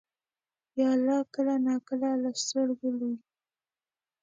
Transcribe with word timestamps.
پیاله 0.71 1.17
کله 1.33 1.55
نا 1.65 1.75
کله 1.87 2.09
له 2.21 2.29
سترګو 2.41 2.87
لوېږي. 2.97 3.27